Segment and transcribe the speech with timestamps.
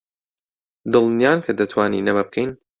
[0.91, 2.51] دڵنیان کە دەتوانین ئەمە بکەین؟